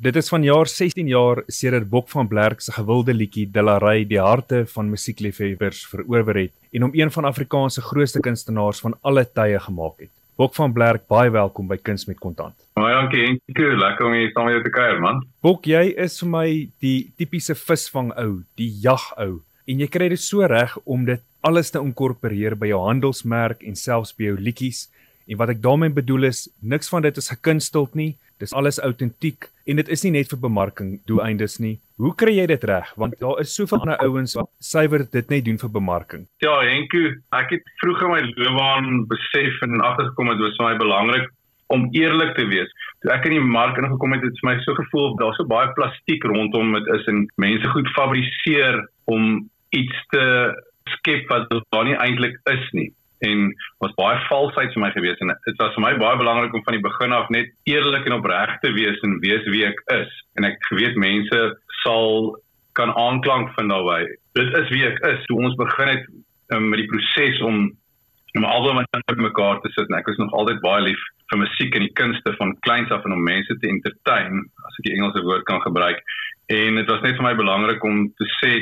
[0.00, 4.20] Dit is van jaar 16 jaar sedert Bok van Blerk se gewilde liedjie Dillarey die
[4.20, 9.26] harte van musiekliefhebbers verower het en hom een van Afrikaans se grootste kunstenaars van alle
[9.28, 10.08] tye gemaak het.
[10.40, 12.56] Bok van Blerk, baie welkom by Kuns met Kontant.
[12.80, 15.20] Baie dankie Henkie, lekker om hier saam met jou te kuier man.
[15.44, 16.46] Bok, jy is vir my
[16.80, 21.20] die tipiese visvang ou, die jag ou en jy kry dit so reg om dit
[21.44, 24.86] alles te inkorporeer by jou handelsmerk en selfs by jou liedjies.
[25.28, 28.16] En wat ek daarmee bedoel is, niks van dit is gekunsteld nie.
[28.40, 31.74] Dis alles autentiek en dit is nie net vir bemarking doeleindes nie.
[32.00, 32.88] Hoe kry jy dit reg?
[32.96, 36.24] Want daar is soveel ander ouens wat suiwer dit net doen vir bemarking.
[36.40, 37.02] Ja, Henku,
[37.36, 41.28] ek het vroeg in my loopbaan besef en agtergekom het dit vir my belangrik
[41.70, 42.72] om eerlik te wees.
[43.04, 45.46] Toe ek in die mark ingekom het, het dit vir my so gevoel daar's so
[45.52, 48.80] baie plastiek rondom dit is en mense goed fabriseer
[49.12, 49.44] om
[49.76, 50.24] iets te
[50.96, 52.88] skep wat daar nie eintlik is nie
[53.26, 53.50] en
[53.84, 55.18] was baie valsheid vir my gewees.
[55.20, 58.18] En dit was vir my baie belangrik om van die begin af net eerlik en
[58.20, 60.14] opreg te wees en wees wie ek is.
[60.40, 61.42] En ek weet mense
[61.82, 62.36] sal
[62.78, 64.06] kan aanklank vind daarbey
[64.38, 65.22] dit is wie ek is.
[65.28, 66.08] Toe ons begin het
[66.54, 67.68] um, met die proses om
[68.38, 71.00] om albei met mekaar te sit en ek is nog altyd baie lief
[71.32, 74.86] vir musiek en die kunste van kleins af en om mense te entertain as ek
[74.86, 75.98] die Engelse woord kan gebruik.
[76.54, 78.52] En dit was net vir my belangrik om te sê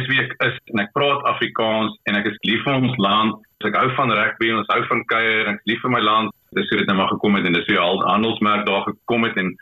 [0.00, 3.40] is wie ek is en ek praat Afrikaans en ek is lief vir ons land.
[3.62, 6.02] Ek hou van rugby en ons hou van kuier en ek is lief vir my
[6.02, 6.34] land.
[6.56, 9.38] Dis hoe dit nou maar gekom het en dis hoe al handelsmerk daar gekom het
[9.40, 9.52] en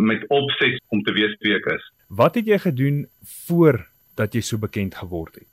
[0.00, 1.86] met opset om te weet wie ek is.
[2.08, 3.04] Wat het jy gedoen
[3.46, 3.82] voor
[4.20, 5.48] dat jy so bekend geword het?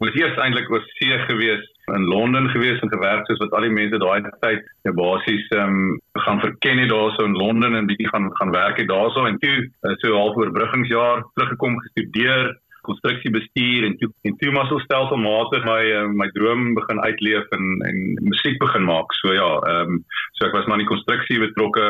[0.00, 3.74] Ek was eintlik oor see gewees in Londen gewees en gewerk soos wat al die
[3.74, 8.08] mense daai tyd ja basies ehm um, gaan verken het daarso in Londen en bietjie
[8.08, 12.54] gaan gaan werk het daarso en toe eh, so half oorbruggingsjaar teruggekom gestudeer
[12.90, 17.66] konstruksiebestuur en toe en toe maar so stelselmatig my uh, my droom begin uitleef en
[17.88, 19.14] en musiek begin maak.
[19.22, 20.04] So ja, ehm um,
[20.38, 21.88] so ek was maar in die konstruksie betrokke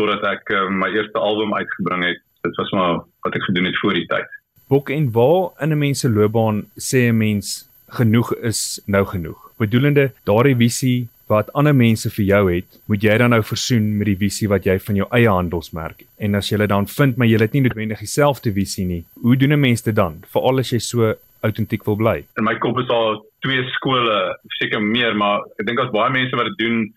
[0.00, 2.22] totdat ek uh, my eerste album uitgebring het.
[2.46, 4.28] Dit was maar wat ek gedoen het voor die tyd.
[4.68, 9.38] Boek en waar in 'n mens se loopbaan sê 'n mens genoeg is nou genoeg.
[9.58, 14.06] Bedoelende daardie visie wat ander mense vir jou het, moet jy dan nou versoen met
[14.06, 16.08] die visie wat jy van jou eie handelsmerk het.
[16.22, 19.52] En as jy dan vind maar jy het nie noodwendig dieselfde visie nie, hoe doen
[19.52, 20.22] 'n mens dit dan?
[20.32, 22.24] Veral as jy so autentiek wil bly.
[22.38, 26.36] In my kop is daar twee skole, seker meer, maar ek dink daar's baie mense
[26.36, 26.94] wat dit doen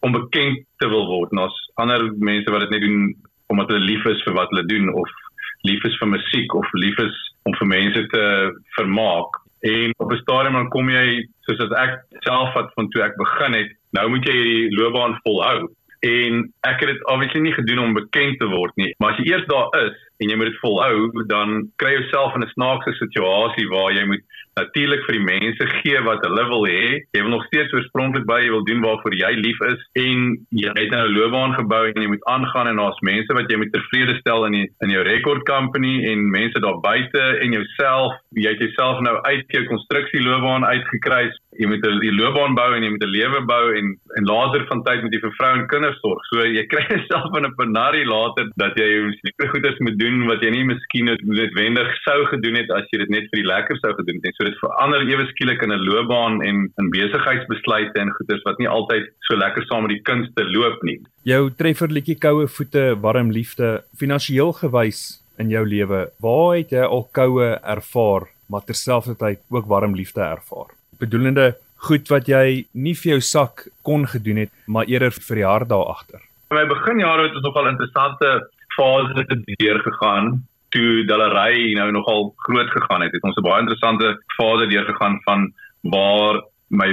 [0.00, 3.14] om bekend te wil word en daar's ander mense wat dit net doen
[3.48, 5.08] omdat hulle lief is vir wat hulle doen of
[5.62, 10.16] lief is vir musiek of lief is om vir mense te vermaak En op 'n
[10.16, 14.08] stadium dan kom jy soos as ek self wat van toe ek begin het, nou
[14.12, 15.68] moet jy hierdie loopbaan volhou.
[16.06, 19.32] En ek het dit obviously nie gedoen om bekend te word nie, maar as jy
[19.32, 22.92] eers daar is en jy moet dit volhou, dan kry jy jouself in 'n snaakse
[23.00, 24.24] situasie waar jy moet
[24.56, 27.00] natuurlik vir die mense gee wat hulle wil hê.
[27.14, 30.22] Jy wil nog steeds oorspronklik by jy wil doen waarvoor jy lief is en
[30.62, 33.58] jy het nou 'n loopbaan gebou en jy moet aangaan en daar's mense wat jy
[33.60, 38.16] moet tevrede stel in die, in jou record company en mense daar buite en jouself.
[38.32, 41.30] Jy het jouself nou uit jou konstruksieloopbaan uitgekry.
[41.58, 43.86] Jy moet 'n loopbaan bou en jy moet 'n lewe bou en
[44.16, 46.22] en later van tyd moet jy vir vrou en kinders sorg.
[46.30, 50.40] So jy kry jouself in 'n penarie later dat jy seker goeders moet doen wat
[50.42, 53.92] jy nie miskien noodwendig sou gedoen het as jy dit net vir die lekker sou
[53.94, 54.36] gedoen het nie.
[54.36, 58.68] So dit verander ewe skielik in 'n loopbaan en in besigheidsbesluite en goeders wat nie
[58.68, 61.00] altyd so lekker saam met die kunste loop nie.
[61.24, 67.04] Jou trefferliedjie koue voete, warm liefde, finansiëel gewys in jou lewe, waar het jy al
[67.12, 70.72] koue ervaar, maar terselfdertyd ook warm liefde ervaar?
[70.98, 71.54] Bedoelende
[71.86, 75.68] goed wat jy nie vir jou sak kon gedoen het, maar eerder vir die hart
[75.68, 76.20] daar agter.
[76.50, 79.26] In my beginjare het ons nogal interessante fases
[79.60, 84.66] deur gegaan toe Dallery nou nogal groot gegaan het, het ons 'n baie interessante fase
[84.66, 86.88] deur gegaan van waar my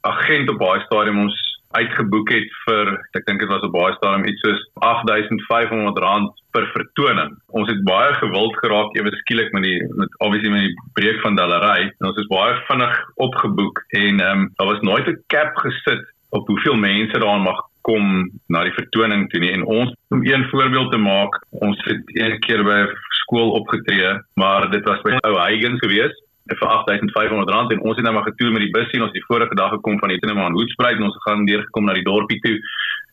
[0.00, 4.26] agent op baie stadium ons uitgeboek het vir ek dink dit was op baie stadium
[4.30, 7.34] iets soos R8500 per vertoning.
[7.60, 11.36] Ons het baie gewild geraak ewe skielik met die met obviously met die breek van
[11.36, 15.56] Dallery en ons is baie vinnig opgeboek en ehm um, daar was nooit 'n cap
[15.64, 19.52] gesit op hoeveel mense daar mag kom na die vertoning toe nie.
[19.52, 22.86] En ons om een voorbeeld te maak ons het een keer by
[23.22, 26.16] skool opgetree, maar dit was by ou Huygens gewees
[26.56, 29.24] vir 8500 rand en ons het nou maar getoer met die bus sien ons die
[29.26, 32.40] vorige dag gekom van Etenema aan Hoedspruit en ons gaan deur gekom na die dorpie
[32.44, 32.56] toe.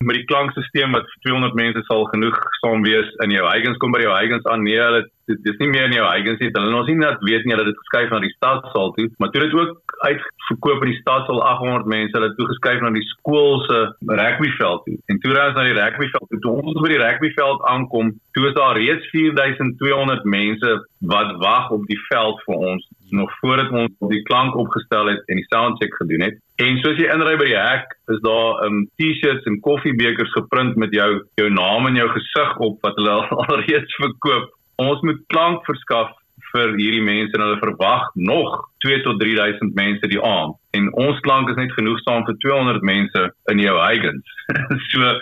[0.04, 3.96] Met die klankstelsel wat vir 200 mense sal genoeg saam wees in jou Huygens kom
[3.96, 4.64] by jou Huygens aan.
[4.68, 6.52] Nee hulle dit is nie meer in jou Huygens nie.
[6.54, 9.08] Hulle ons nie net weet nie hulle het dit geskuif na die stadsaal toe.
[9.18, 12.18] Maar toe dit ook uitverkoop in die stadsaal 800 mense.
[12.18, 13.80] Hulle toe geskuif na die skool se
[14.22, 14.98] rugbyveld toe.
[15.14, 16.58] En toe raas na die rugbyveld toe.
[16.60, 20.76] Ons by die rugbyveld aankom toe is daar reeds 4200 mense
[21.16, 25.40] wat wag op die veld vir ons nog voordat ons die klank opgestel het en
[25.42, 26.40] die soundcheck gedoen het.
[26.64, 30.76] En soos jy inry by die hek, is daar 'n um, T-shirts en koffiebekers geprint
[30.76, 33.18] met jou jou naam en jou gesig op wat hulle
[33.48, 34.54] alreeds verkoop.
[34.76, 36.12] Ons moet klank verskaf
[36.54, 40.56] vir hierdie mense en hulle verwag nog 2 tot 3000 mense die aand.
[40.72, 44.36] En ons klank is net genoegsaam vir 200 mense in jou Huygens.
[44.92, 45.20] so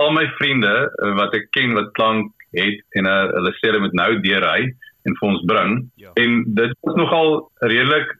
[0.00, 0.72] al my vriende
[1.02, 4.72] eh, wat ek ken wat klank het en uh, hulle sê hulle moet nou deurry
[5.04, 5.76] en vir ons bring.
[6.00, 6.10] Ja.
[6.14, 8.16] En dit is nogal redelik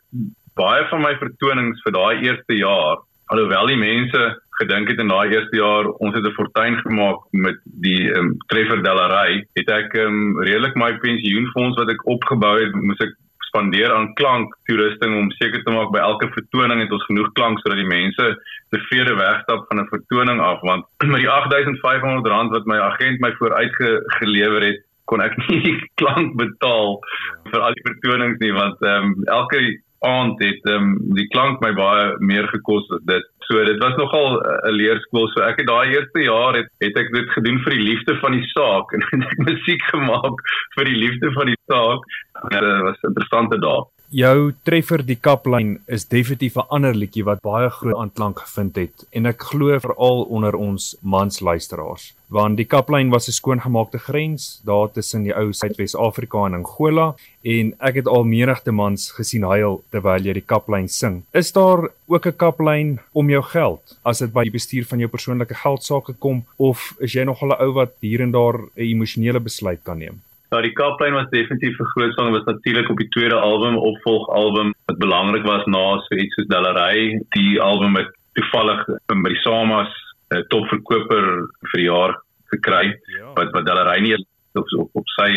[0.59, 3.01] baie van my vertonings vir daai eerste jaar,
[3.33, 4.23] alhoewel die mense
[4.61, 8.83] gedink het in daai eerste jaar ons het 'n fortuin gemaak met die um, Treffer
[8.83, 13.17] Dellery, het ek um, redelik my pensioenfonds wat ek opgebou het, moes ek
[13.53, 17.61] spandeer aan klank toerusting om seker te maak by elke vertoning het ons genoeg klank
[17.61, 18.29] sodat die mense
[18.73, 23.33] tevrede wegstap van 'n vertoning af want met die 8500 rand wat my agent my
[23.41, 27.51] vooruitgelewer het kon ek nie klank betaal ja.
[27.51, 29.63] vir al die vertonings nie want ehm um, elke
[30.03, 33.29] aand het ehm um, die klank my baie meer gekos as dit.
[33.47, 35.29] So dit was nogal 'n leerskool.
[35.33, 38.33] So ek het daai eerste jaar het, het ek dit gedoen vir die liefde van
[38.39, 40.47] die saak en ek musiek gemaak
[40.77, 42.07] vir die liefde van die saak.
[42.51, 43.87] Dit was 'n interessante dag.
[44.13, 49.07] Jou treffer die kaplyn is definitief 'n ander liedjie wat baie groot aanklank gevind het
[49.17, 54.61] en ek glo veral onder ons mans luisteraars want die kaplyn was 'n skoongemaakte grens
[54.65, 59.83] daar tussen die ou Suidwes-Afrika en Angola en ek het al menigte mans gesien huil
[59.91, 61.23] terwyl jy die kaplyn sing.
[61.33, 65.09] Is daar ook 'n kaplyn om jou geld as dit by die bestuur van jou
[65.09, 68.71] persoonlike geld sake kom of is jy nog 'n ou wat hier en daar 'n
[68.77, 70.21] emosionele besluit kan neem?
[70.53, 74.75] Ja, die Kaaplein was definitief 'n groot sang, was natuurlik op die tweede album, opvolgalbum
[74.85, 79.89] wat belangrik was na so iets soos Dallery, die album het toevallig by die Samas
[80.29, 81.25] 'n uh, topverkoper
[81.71, 82.13] vir die jaar
[82.53, 82.85] gekry
[83.17, 83.33] ja.
[83.35, 85.31] wat wat Dallery nie op, op op sy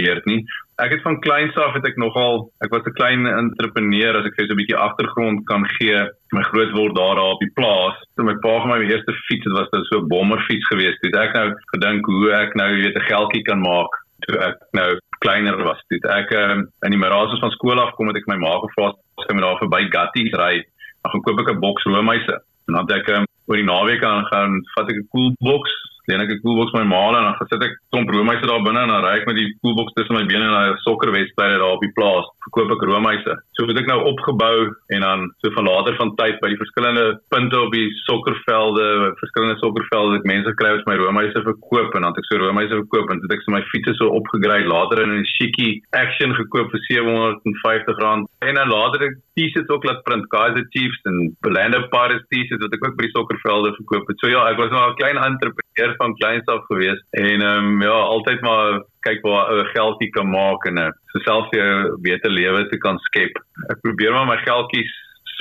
[0.00, 0.44] beurt nie.
[0.76, 4.36] Ek het van kleins af het ek nogal ek was 'n klein entrepreneur as ek
[4.36, 5.96] vir so 'n bietjie agtergrond kan gee.
[6.36, 7.96] My groot word daar daar op die plaas.
[8.16, 11.00] Toe my pa vir my eerste fiets het was dit so 'n bommerfiets geweest.
[11.00, 14.88] Toe ek nou gedink hoe ek nou weet 'n geldjie kan maak toe ek nou
[15.24, 15.80] kleiner was.
[15.90, 18.92] Toe ek um, in die Marasos van skool af kom het ek my ma gevra
[18.94, 20.54] as ek met haar verby Gatties ry,
[21.02, 22.36] dan gaan koop ek 'n boks roomhuise.
[22.68, 25.74] En dan het ek um, oor die naweek aan gaan vat ek 'n cool boks
[26.08, 28.92] leen ek 'n koelbox my ma en dan gesit ek klomp roomhuise daar binne en
[28.94, 31.94] dan ry ek met die koelbox tussen my bene na 'n sokkerwedstryd daar op die
[31.98, 32.26] plaas.
[32.48, 33.32] Verkoop ek roomhuise.
[33.56, 37.20] So het ek nou opgebou en dan so van later van tyd by die verskillende
[37.28, 42.12] punte op die sokkervelde, verskillende sokkervelde het mense kry wat my roomhuise verkoop en dan
[42.12, 45.12] het ek so roomhuise verkoop en dit ek so my fietses so opgegradeer later in
[45.18, 50.66] 'n chiquie action gekoop vir R750 en dan later ek T-shirts ook laat print Kaiser
[50.70, 54.18] Chiefs en Orlando Pirates T-shirts wat ek ook by die sokkervelde verkoop het.
[54.22, 57.82] So ja, ek was nou 'n klein entrepreneur van kleins af gewees en ehm um,
[57.82, 62.30] ja, altyd maar kyk waar ou geldjie kan maak en uh, so selfs jou beter
[62.30, 63.38] lewe te kan skep.
[63.72, 64.96] Ek probeer maar my geldjies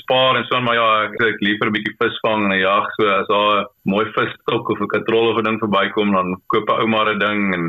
[0.08, 3.28] spaar en so maar ja, ek, ek liever 'n bietjie visvang en jag so as
[3.28, 6.88] daar 'n mooi visstok of 'n katrol of 'n ding verbykom dan koop 'n ou
[6.88, 7.64] maar 'n ding en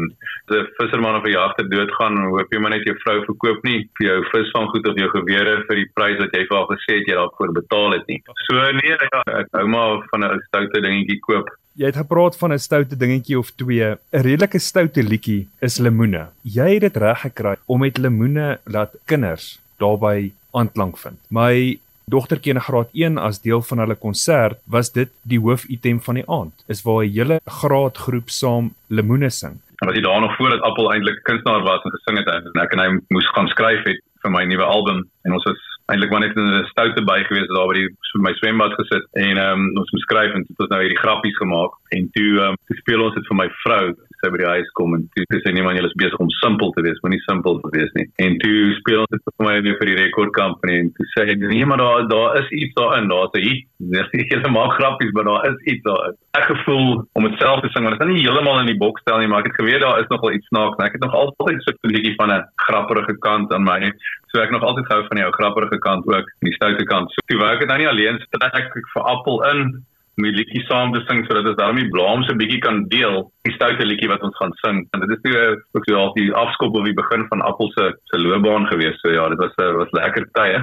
[0.49, 3.81] as 'n visserman of 'n jagter doodgaan, hoop jy maar net jou vrou verkoop nie
[3.97, 7.09] vir jou visvanggoed of jou gewere vir die prys wat jy vir haar gesê het
[7.09, 8.21] jy daarvoor betaal het nie.
[8.47, 11.49] So nee, ja, ek hou maar van 'n stoute dingetjie koop.
[11.79, 13.91] Jy het gepraat van 'n stoute dingetjie of twee.
[13.91, 16.27] 'n Redelike stoute liedjie is lemoene.
[16.43, 21.19] Jy het dit reg gekry om met lemoene laat kinders daarbey aanklank vind.
[21.31, 26.15] My dogtertjie in graad 1 as deel van hulle konsert was dit die hoofitem van
[26.15, 26.53] die aand.
[26.67, 29.55] Is waar 'n hele graadgroep saam lemoene sing.
[29.79, 32.73] Wat jy daar nog voor dat Appel eintlik kunstenaar was en gesing het en ek
[32.73, 36.21] en hy moes gaan skryf het vir my nuwe album en ons was eintlik maar
[36.21, 39.61] net in 'n stoute by gewees daar by die vir my swembad gesit en ehm
[39.61, 42.59] um, ons moet skryf en dit was nou hierdie grappies gemaak en toe ehm um,
[42.67, 43.85] toe speel ons dit vir my vrou
[44.21, 46.85] sy by die huis kom en toe sê niemand julle is besig om simpel te
[46.87, 48.07] wees, moenie simpel te wees nie.
[48.25, 51.37] En toe speel ons dit vir my vir die record company en toe sê hy
[51.43, 53.65] nee maar daar daar is iets daarin, daar's 'n hit.
[54.33, 56.17] Julle maak grappies, maar daar is iets daarin.
[56.39, 59.01] Ek gevoel om dit self te sing, maar dit is nie heeltemal in die boks
[59.01, 60.83] stel nie, maar ek het geweet daar is nogal iets snaaks.
[60.85, 63.93] Ek het nog altyd so 'n bietjie van 'n grappige kant aan my.
[64.31, 67.11] So ek nog altyd gehou van die ou grappige kant ook, die stoute kant.
[67.11, 69.87] So toe werk ek nou nie alleen, trek ek vir Appel in
[70.19, 73.31] om die liedjie saam te sing sodat ons daarmee blaam so 'n bietjie kan deel
[73.47, 74.83] die stoute liedjie wat ons gaan sing.
[74.93, 75.35] En dit is toe
[75.73, 79.11] ook so al die afskop op die begin van Appel se se loopbaan gewees so
[79.11, 80.59] ja dit was 'n eh, was lekker tye.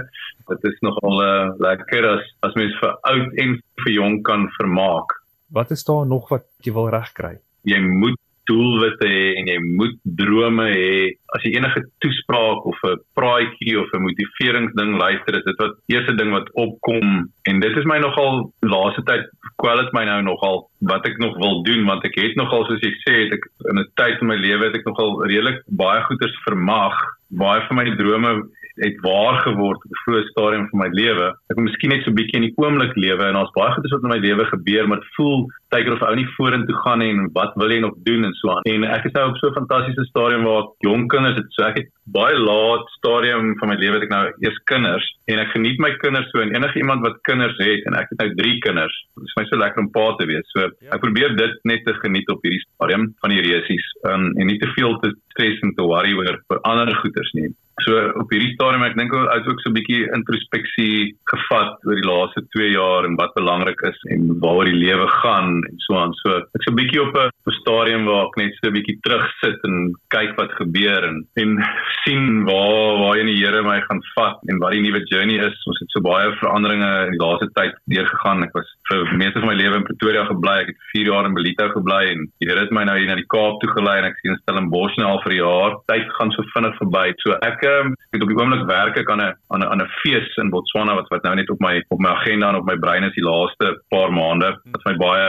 [0.48, 5.10] Dit is nogal uh, lekker as as mens vir oud en vir jonk kan vermaak.
[5.50, 7.40] Wat is daar nog wat jy wil regkry?
[7.64, 8.20] Jy moet
[8.50, 11.14] doelwitte hê en jy moet drome hê.
[11.36, 16.16] As jy enige toespraak of 'n praatjie of 'n motiveringsding luister, is dit wat eerste
[16.16, 19.26] ding wat opkom en dit is my nogal laaste tyd
[19.62, 22.82] kwel dit my nou nogal wat ek nog wil doen want ek het nogal soos
[22.82, 26.02] jy sê het ek in 'n tyd in my lewe het ek nogal redelik baie
[26.04, 26.96] goeders vermag.
[27.30, 31.28] Baie van my drome het waar geword op 'n vroeë stadium van my lewe.
[31.50, 33.90] Ek moet miskien net so 'n bietjie in die oomblik lewe en daar's baie goed
[33.92, 37.30] wat in my lewe gebeur, maar dit voel tyd of ou nie vorentoe gaan en
[37.34, 38.64] wat wil jy nog doen en so aan.
[38.64, 41.50] En ek is nou op so 'n fantastiese stadium waar ek jong kinders het.
[41.50, 45.40] So ek het baie laat stadium van my lewe het ek nou eers kinders en
[45.40, 48.30] ek geniet my kinders so en enige iemand wat kinders het en ek het nou
[48.36, 48.96] 3 kinders.
[49.16, 50.48] Dit is my so lekker om pa te wees.
[50.54, 50.70] So ja.
[50.96, 54.60] ek probeer dit net te geniet op hierdie stadium van die resies um, en nie
[54.60, 57.52] te veel te stres en te worry oor vir ander goeders nie.
[57.84, 57.92] So
[58.22, 62.08] op hierdie stadium ek dink ek het ook so 'n bietjie introspeksie gevat oor die
[62.08, 66.14] laaste 2 jaar en wat belangrik is en waaroor die lewe gaan en so aan.
[66.24, 69.60] So ek so 'n bietjie op 'n stadium waar ek net so 'n bietjie terugsit
[69.68, 71.60] en kyk wat gebeur en en
[72.06, 75.58] sien waar waar die Here my gaan vat en wat die nuwe journey is.
[75.68, 78.44] Ons het so baie veranderinge in die laaste tyd deurgegaan.
[78.44, 80.56] Ek was vir meeste van my lewe in Pretoria gebly.
[80.64, 83.16] Ek het 4 jaar in Belito gebly en die Here het my nou hier na
[83.16, 85.72] die Kaap toe gelei en ek sien Stellenbosch nou al vir 'n jaar.
[85.92, 87.14] Tyd gaan so vinnig verby.
[87.20, 90.30] So ek ek op die oomblik werk ek aan 'n aan 'n aan 'n fees
[90.38, 93.04] in Botswana wat wat nou net op my op my agenda en op my brein
[93.04, 94.50] is die laaste paar maande.
[94.64, 95.28] Dit is my baie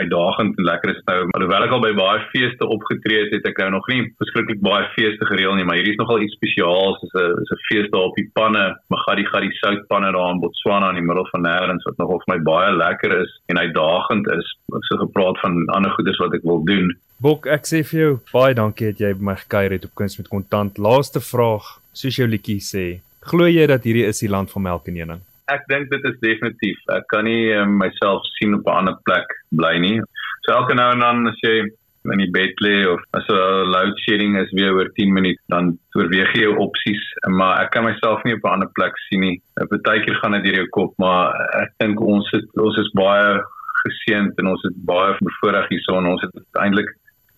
[0.00, 3.58] uitdagend en lekker is nou alhoewel ek al by baie feeste opgetree het, het ek
[3.58, 7.00] nou nog nie beskiklik baie feeste gereël nie, maar hierdie is nogal iets spesiaals.
[7.00, 10.40] Dit is 'n is 'n fees daar op die panne, Magadi Gadi soutpanne daar in
[10.40, 14.26] Botswana in die middel van nêrens wat nog vir my baie lekker is en uitdagend
[14.38, 14.46] is.
[14.76, 16.90] Ek so gepraat van ander goedes wat ek wil doen.
[17.20, 20.14] Bok, ek sê vir jou baie dankie dat jy by my gekuier het op Kuns
[20.16, 20.78] met Kontant.
[20.80, 22.84] Laaste vraag, soos jou liedjie sê,
[23.28, 25.18] glo jy dat hierdie is die land van melk en honing?
[25.52, 26.78] Ek dink dit is definitief.
[26.96, 29.98] Ek kan nie um, myself sien op 'n ander plek bly nie.
[30.46, 31.68] So elke nou en dan as jy
[32.08, 35.76] in die bed lê of as 'n load shedding is weer oor 10 minute, dan
[35.92, 39.42] oorweeg jy jou opsies, maar ek kan myself nie op 'n ander plek sien nie.
[39.60, 43.44] Partykeer gaan dit deur jou kop, maar ek dink ons het, ons is baie
[43.84, 46.88] geseënd en ons het baie bevoordeel hierso en ons het eintlik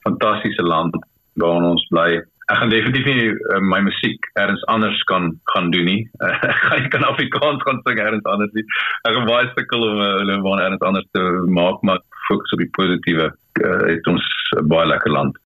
[0.06, 0.96] fantastiese land
[1.40, 2.20] waar ons bly.
[2.50, 6.00] Ek gaan definitief nie uh, my musiek elders anders kan gaan doen nie.
[6.20, 8.66] Uh, ek gaan nie kan Afrikaans gaan sing elders anders nie.
[9.08, 11.22] Ek gaan baie sukkel om hulle uh, van elders anders te
[11.60, 13.30] maak, maar fokus op die positiewe.
[13.62, 14.26] Uh, het ons
[14.58, 15.41] 'n baie lekker land.